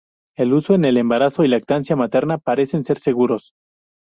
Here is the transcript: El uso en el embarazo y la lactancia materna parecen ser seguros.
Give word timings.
El 0.35 0.53
uso 0.55 0.73
en 0.73 0.83
el 0.85 0.97
embarazo 0.97 1.43
y 1.43 1.47
la 1.47 1.57
lactancia 1.57 1.95
materna 1.95 2.39
parecen 2.39 2.83
ser 2.83 2.97
seguros. 2.99 3.53